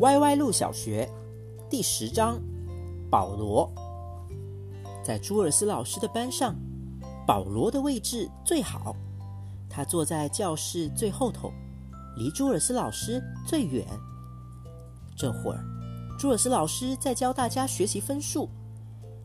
[0.00, 1.06] 歪歪路小学
[1.68, 2.40] 第十章，
[3.10, 3.70] 保罗
[5.04, 6.56] 在朱尔斯老师的班上，
[7.26, 8.96] 保罗的位置最好，
[9.68, 11.52] 他坐在教室最后头，
[12.16, 13.86] 离朱尔斯老师最远。
[15.18, 15.62] 这会儿，
[16.18, 18.48] 朱尔斯老师在教大家学习分数，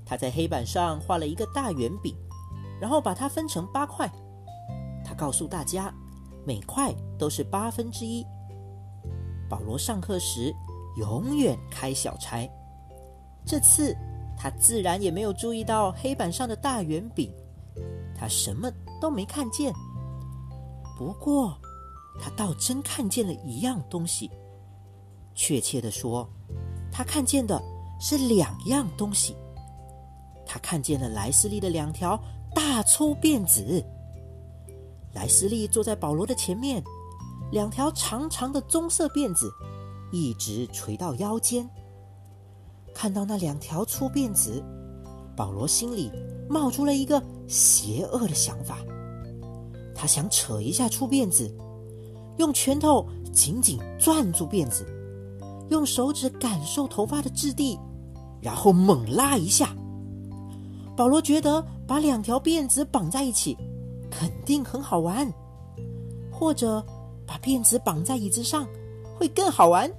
[0.06, 2.14] 他在黑板上画了一个大圆饼，
[2.82, 4.12] 然后把它分成八块，
[5.06, 5.90] 他告诉大家，
[6.46, 8.26] 每块都是八分之一。
[9.50, 10.54] 保罗上课时
[10.98, 12.50] 永远开小差，
[13.46, 13.96] 这次
[14.38, 17.32] 他自然也没有注意到黑板上的大圆饼，
[18.18, 19.74] 他什么都没看见。
[20.98, 21.58] 不过，
[22.20, 24.32] 他倒真看见了一样东西。
[25.34, 26.28] 确切的说，
[26.92, 27.62] 他看见的
[28.00, 29.36] 是两样东西。
[30.46, 32.18] 他看见了莱斯利的两条
[32.54, 33.84] 大粗辫子。
[35.14, 36.82] 莱斯利坐在保罗的前面。
[37.56, 39.50] 两条长长的棕色辫子
[40.12, 41.66] 一直垂到腰间。
[42.94, 44.62] 看到那两条粗辫子，
[45.38, 46.12] 保罗心里
[46.50, 48.80] 冒出了一个邪恶的想法。
[49.96, 51.50] 他想扯一下粗辫子，
[52.40, 54.86] 用拳头紧紧攥住辫子，
[55.70, 57.80] 用手指感受头发的质地，
[58.42, 59.74] 然后猛拉一下。
[60.98, 63.58] 保罗觉得把两条辫子绑在一起
[64.12, 65.34] 肯定很好玩，
[66.30, 66.86] 或者。
[67.26, 68.68] 把辫子绑在椅子上
[69.16, 69.92] 会更好玩。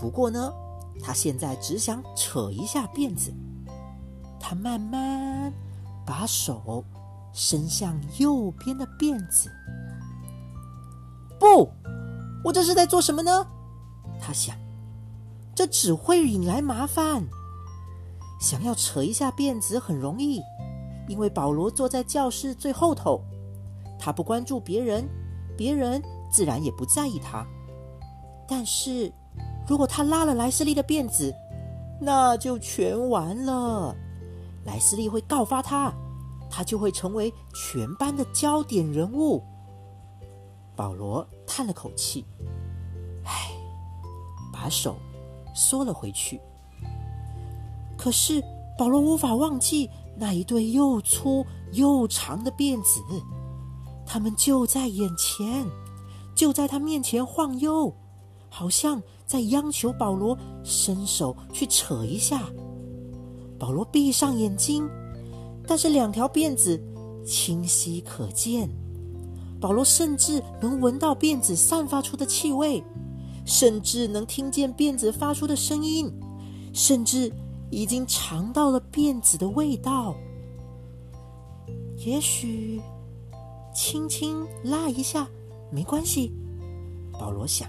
[0.00, 0.52] 不过呢，
[1.02, 3.32] 他现在只想扯一下辫子。
[4.40, 5.52] 他慢慢
[6.06, 6.84] 把手
[7.32, 9.50] 伸向右边的辫子。
[11.38, 11.70] 不，
[12.44, 13.46] 我这是在做什么呢？
[14.20, 14.56] 他想，
[15.54, 17.26] 这只会引来麻烦。
[18.40, 20.40] 想要扯一下辫子很容易，
[21.08, 23.20] 因为保罗坐在教室最后头，
[23.98, 25.08] 他不关注别人。
[25.58, 27.44] 别人自然也不在意他，
[28.46, 29.12] 但是
[29.66, 31.34] 如果他拉了莱斯利的辫子，
[32.00, 33.92] 那就全完了。
[34.64, 35.92] 莱斯利会告发他，
[36.48, 39.42] 他就会成为全班的焦点人物。
[40.76, 42.24] 保罗叹了口气，
[43.24, 43.50] 唉，
[44.52, 44.96] 把手
[45.56, 46.40] 缩了回去。
[47.96, 48.40] 可是
[48.78, 53.02] 保罗无法忘记那一对又粗又长的辫子。
[54.10, 55.66] 他们就在眼前，
[56.34, 57.92] 就在他面前晃悠，
[58.48, 62.48] 好像在央求保罗伸手去扯一下。
[63.58, 64.88] 保罗闭上眼睛，
[65.66, 66.82] 但是两条辫子
[67.22, 68.66] 清晰可见。
[69.60, 72.82] 保罗甚至能闻到辫子散发出的气味，
[73.44, 76.10] 甚至能听见辫子发出的声音，
[76.72, 77.30] 甚至
[77.70, 80.16] 已经尝到了辫子的味道。
[81.98, 82.80] 也许。
[83.78, 85.24] 轻轻拉一下，
[85.70, 86.34] 没关系。
[87.12, 87.68] 保罗想，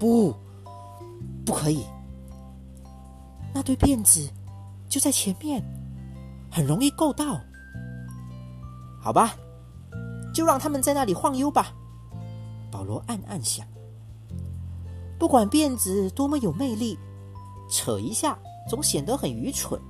[0.00, 0.34] 不，
[1.46, 1.86] 不可以。
[3.54, 4.28] 那对辫子
[4.88, 5.62] 就在前面，
[6.50, 7.40] 很容易够到。
[9.00, 9.36] 好吧，
[10.34, 11.72] 就让他们在那里晃悠吧。
[12.68, 13.64] 保罗暗暗想。
[15.20, 16.98] 不管辫子多么有魅力，
[17.70, 18.36] 扯一下
[18.68, 19.80] 总显得很愚蠢。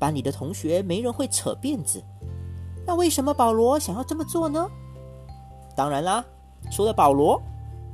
[0.00, 2.02] 班里的同学没人会扯辫子。
[2.88, 4.66] 那为什么保罗想要这么做呢？
[5.76, 6.24] 当然啦，
[6.72, 7.38] 除了保罗，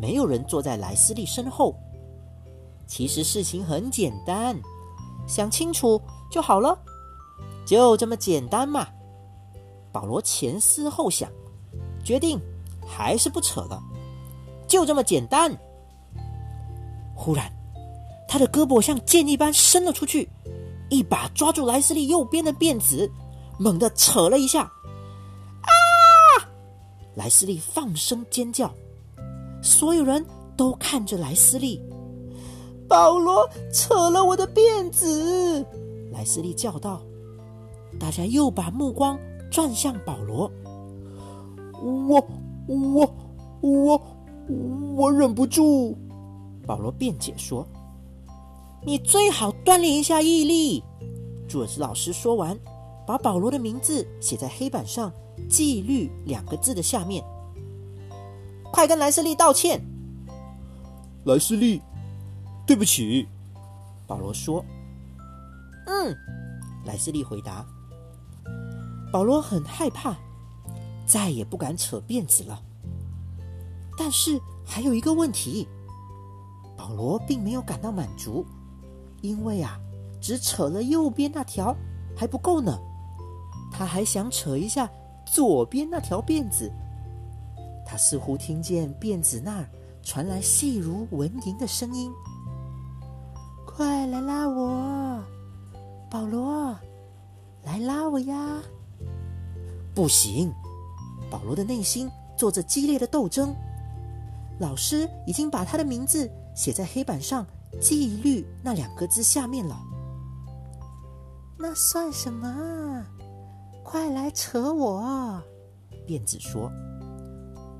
[0.00, 1.74] 没有人坐在莱斯利身后。
[2.86, 4.56] 其实事情很简单，
[5.26, 6.00] 想清楚
[6.30, 6.78] 就好了，
[7.66, 8.86] 就这么简单嘛。
[9.90, 11.28] 保罗前思后想，
[12.04, 12.40] 决定
[12.86, 13.82] 还是不扯了，
[14.68, 15.52] 就这么简单。
[17.16, 17.50] 忽然，
[18.28, 20.30] 他的胳膊像箭一般伸了出去，
[20.88, 23.10] 一把抓住莱斯利右边的辫子，
[23.58, 24.62] 猛地扯了一下。
[24.62, 25.68] 啊
[27.14, 28.72] 莱斯利放声尖叫，
[29.62, 30.24] 所有人
[30.56, 31.80] 都看着莱斯利。
[32.88, 35.64] 保罗扯了我的辫子，
[36.12, 37.00] 莱斯利叫道。
[38.00, 39.18] 大家又把目光
[39.50, 40.50] 转向保罗。
[41.80, 42.26] 我
[42.66, 43.14] 我
[43.60, 44.00] 我
[44.96, 45.96] 我忍不住，
[46.66, 47.64] 保罗辩解说
[48.84, 50.82] ：“你最好锻炼一下毅力。”
[51.46, 52.58] 朱尔斯老师说完，
[53.06, 55.12] 把保罗的名字写在黑板上。
[55.48, 57.22] 纪律两个字的下面，
[58.72, 59.84] 快跟莱斯利道歉。
[61.24, 61.82] 莱斯利，
[62.64, 63.26] 对不起。
[64.06, 64.64] 保罗说
[65.86, 66.16] ：“嗯。”
[66.86, 67.66] 莱斯利回答。
[69.12, 70.16] 保罗很害怕，
[71.04, 72.62] 再也不敢扯辫子了。
[73.98, 75.66] 但是还有一个问题，
[76.76, 78.46] 保罗并没有感到满足，
[79.20, 79.80] 因为啊，
[80.20, 81.76] 只扯了右边那条
[82.16, 82.78] 还不够呢，
[83.76, 84.88] 他还想扯一下。
[85.26, 86.70] 左边那条辫子，
[87.84, 89.66] 他似乎听见辫子那儿
[90.02, 92.12] 传来细如蚊蝇的声音
[93.66, 95.24] ：“快来拉我，
[96.10, 96.78] 保罗，
[97.62, 98.62] 来拉我呀！”
[99.96, 100.52] 不行，
[101.30, 103.56] 保罗的内心做着激烈的斗争。
[104.60, 107.46] 老师已经把他的名字写在黑板上
[107.80, 109.76] “纪律”那两个字下面了。
[111.58, 113.02] 那算什么？
[113.94, 115.40] 快来扯我！
[116.04, 116.68] 辫子说：“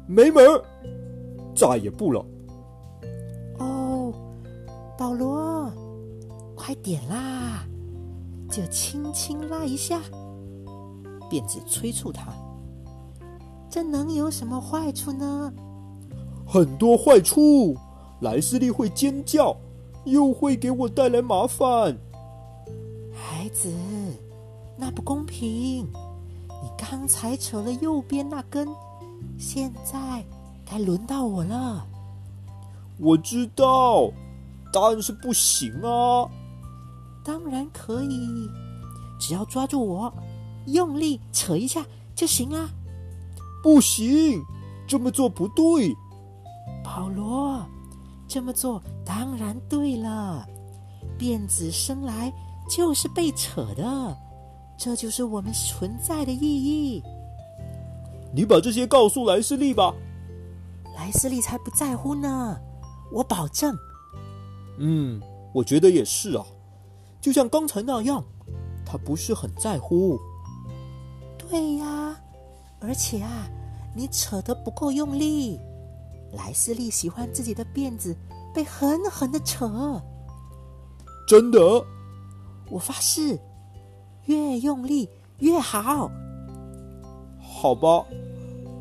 [0.07, 0.65] 没门儿，
[1.57, 2.25] 再也不了。”
[3.59, 4.15] 哦，
[4.97, 5.69] 保罗，
[6.55, 7.67] 快点啦，
[8.49, 10.01] 就轻轻拉一下。
[11.29, 12.33] 辫子催促他
[13.69, 15.53] ：“这能有什么坏处呢？”
[16.47, 17.75] 很多坏处，
[18.21, 19.57] 莱斯利会尖叫，
[20.05, 21.99] 又会给我带来麻烦。
[23.13, 23.69] 孩子，
[24.79, 25.89] 那不公平！
[26.65, 28.67] 你刚才扯了右边那根，
[29.39, 30.25] 现在
[30.65, 31.87] 该轮到我了。
[32.99, 34.11] 我知道，
[34.73, 36.27] 但是不行啊。
[37.23, 38.49] 当然可以，
[39.21, 40.11] 只要抓住我，
[40.65, 41.85] 用力扯一下
[42.15, 42.71] 就行啊。
[43.63, 44.43] 不行，
[44.87, 45.95] 这么做不对。
[46.83, 47.63] 保罗，
[48.27, 50.47] 这么做当然对了。
[51.19, 52.33] 辫子生来
[52.71, 54.17] 就是被扯的，
[54.77, 57.03] 这就是我们存在的意义。
[58.35, 59.95] 你把这些告诉莱斯利吧。
[60.97, 62.59] 莱斯利才不在乎呢，
[63.13, 63.77] 我保证。
[64.79, 65.21] 嗯，
[65.53, 66.45] 我觉得也是啊，
[67.21, 68.25] 就像刚才那样，
[68.85, 70.19] 他不是很在乎。
[71.39, 72.17] 对呀，
[72.81, 73.49] 而且啊，
[73.95, 75.61] 你扯得不够用力。
[76.33, 78.17] 莱斯利喜欢自己的辫子
[78.53, 80.03] 被狠狠的扯，
[81.29, 81.61] 真的，
[82.69, 83.39] 我发誓，
[84.27, 86.11] 越用力越好。
[87.41, 88.05] 好吧，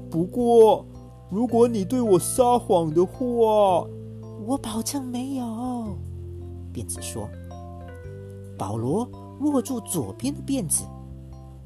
[0.09, 0.85] 不过
[1.29, 3.87] 如果你对我撒谎的话，
[4.45, 5.45] 我保证没有。
[6.73, 7.29] 辫子说。
[8.55, 9.09] 保罗
[9.41, 10.83] 握住左边的辫子，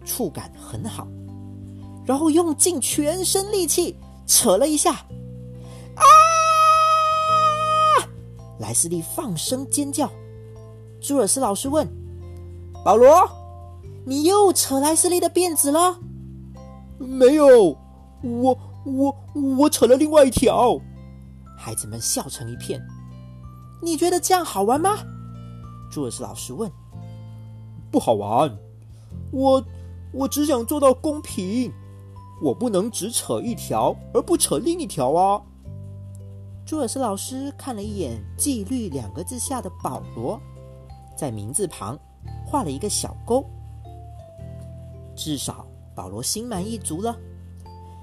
[0.05, 1.05] 触感很好，
[2.05, 3.95] 然后用尽全身力气
[4.25, 4.93] 扯了一下。
[4.93, 6.03] 啊
[8.59, 10.09] 莱斯利放声尖叫。
[11.01, 11.87] 朱尔斯老师问
[12.83, 13.29] ：“保罗，
[14.07, 15.99] 你又扯莱斯利的辫子了
[16.97, 17.77] ？”“没有，
[18.23, 19.15] 我我
[19.57, 20.79] 我扯了另外一条。”
[21.59, 22.81] 孩子们笑成一片。
[23.83, 24.91] “你觉得这样好玩吗？”
[25.91, 26.71] 朱尔斯老师问。
[27.91, 28.57] “不好玩，
[29.31, 29.61] 我
[30.13, 31.69] 我只想做到公平，
[32.41, 35.41] 我不能只扯一条而不扯另一条啊。”
[36.65, 40.39] 朱尔斯老师看了一眼“纪律”两个字下的保罗，
[41.17, 41.99] 在名字旁
[42.45, 43.45] 画了一个小勾。
[45.27, 47.13] 至少保罗心满意足了。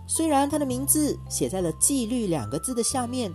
[0.06, 3.32] 虽然他的名字写在了“纪律”两个字的下面，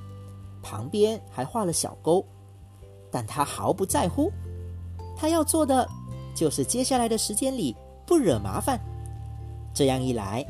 [0.62, 2.24] 旁边还画了小勾，
[3.10, 4.32] 但他毫不在乎。
[5.18, 5.90] 他要做的
[6.36, 7.76] 就是接下来的时间里
[8.06, 8.80] 不惹麻烦。
[9.74, 10.46] 这样一来，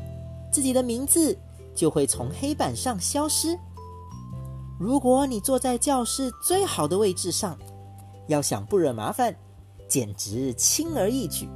[0.52, 1.34] 自己的名字
[1.74, 3.58] 就会从黑板上消失。
[4.78, 7.58] 如果你坐在教室最好的位置上，
[8.28, 9.34] 要想不惹麻烦，
[9.88, 11.48] 简直轻而易举。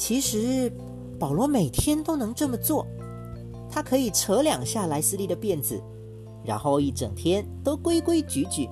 [0.00, 0.72] 其实，
[1.18, 2.86] 保罗每天都能这么做。
[3.70, 5.78] 他可以扯两下莱斯利的辫子，
[6.42, 8.66] 然后一整天都规规矩矩，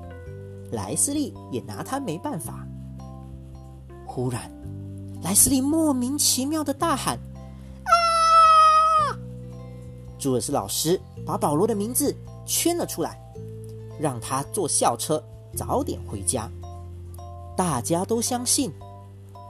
[0.72, 2.66] 莱斯利也拿他没办法。
[4.06, 4.50] 忽然，
[5.22, 7.18] 莱斯利莫名其妙的大喊
[7.84, 7.92] ：“啊！”
[10.18, 12.16] 朱尔斯老师把保罗的名字。
[12.46, 13.20] 圈了出来，
[14.00, 15.22] 让他坐校车
[15.54, 16.50] 早点回家。
[17.54, 18.72] 大家都相信，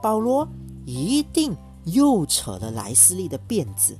[0.03, 0.45] 保罗
[0.85, 1.55] 一定
[1.85, 3.97] 又扯了莱斯利的辫子。